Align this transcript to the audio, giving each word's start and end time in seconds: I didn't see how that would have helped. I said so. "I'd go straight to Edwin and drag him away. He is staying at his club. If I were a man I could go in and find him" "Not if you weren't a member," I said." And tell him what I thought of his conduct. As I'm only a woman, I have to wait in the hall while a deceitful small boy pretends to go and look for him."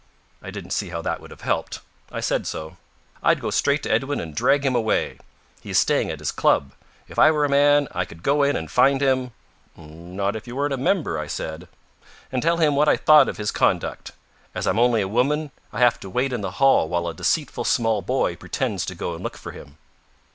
I 0.41 0.49
didn't 0.49 0.71
see 0.71 0.89
how 0.89 1.03
that 1.03 1.19
would 1.19 1.29
have 1.29 1.41
helped. 1.41 1.79
I 2.11 2.21
said 2.21 2.47
so. 2.47 2.77
"I'd 3.21 3.39
go 3.39 3.51
straight 3.51 3.83
to 3.83 3.91
Edwin 3.91 4.19
and 4.19 4.33
drag 4.33 4.65
him 4.65 4.73
away. 4.73 5.19
He 5.61 5.69
is 5.69 5.77
staying 5.77 6.09
at 6.09 6.17
his 6.17 6.31
club. 6.31 6.71
If 7.07 7.19
I 7.19 7.29
were 7.29 7.45
a 7.45 7.49
man 7.49 7.87
I 7.91 8.05
could 8.05 8.23
go 8.23 8.41
in 8.41 8.55
and 8.55 8.71
find 8.71 8.99
him" 8.99 9.29
"Not 9.77 10.35
if 10.35 10.47
you 10.47 10.55
weren't 10.55 10.73
a 10.73 10.77
member," 10.77 11.19
I 11.19 11.27
said." 11.27 11.67
And 12.31 12.41
tell 12.41 12.57
him 12.57 12.75
what 12.75 12.89
I 12.89 12.97
thought 12.97 13.29
of 13.29 13.37
his 13.37 13.51
conduct. 13.51 14.13
As 14.55 14.65
I'm 14.65 14.79
only 14.79 15.01
a 15.03 15.07
woman, 15.07 15.51
I 15.71 15.81
have 15.81 15.99
to 15.99 16.09
wait 16.09 16.33
in 16.33 16.41
the 16.41 16.49
hall 16.57 16.89
while 16.89 17.07
a 17.07 17.13
deceitful 17.13 17.65
small 17.65 18.01
boy 18.01 18.35
pretends 18.35 18.87
to 18.87 18.95
go 18.95 19.13
and 19.13 19.21
look 19.21 19.37
for 19.37 19.51
him." 19.51 19.77